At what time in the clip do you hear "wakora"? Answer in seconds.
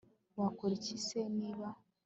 0.39-0.73